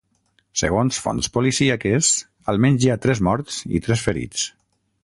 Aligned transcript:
Segons 0.61 1.01
fonts 1.03 1.29
policíaques, 1.35 2.11
almenys 2.55 2.87
hi 2.89 2.93
ha 2.95 2.99
tres 3.07 3.25
morts 3.31 3.63
i 3.81 3.85
tres 3.89 4.07
ferits. 4.09 4.53